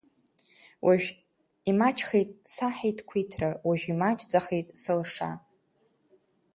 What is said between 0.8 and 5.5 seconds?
Уажә имаҷхеит саҳиҭ-қәиҭра, уажә имаҷӡахеит сылша.